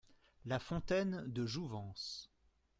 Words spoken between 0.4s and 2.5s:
La fontaine de jouvence.